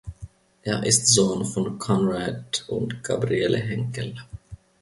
[0.63, 4.15] Er ist Sohn von Konrad und Gabriele Henkel.